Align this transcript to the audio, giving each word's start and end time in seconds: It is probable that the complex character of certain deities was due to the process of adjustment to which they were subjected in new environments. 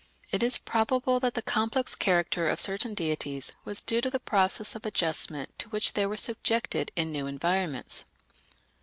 It 0.31 0.41
is 0.41 0.57
probable 0.57 1.19
that 1.19 1.35
the 1.35 1.43
complex 1.43 1.93
character 1.93 2.49
of 2.49 2.59
certain 2.59 2.95
deities 2.95 3.51
was 3.65 3.81
due 3.81 4.01
to 4.01 4.09
the 4.09 4.19
process 4.19 4.73
of 4.73 4.83
adjustment 4.83 5.51
to 5.59 5.69
which 5.69 5.93
they 5.93 6.07
were 6.07 6.17
subjected 6.17 6.91
in 6.95 7.11
new 7.11 7.27
environments. 7.27 8.05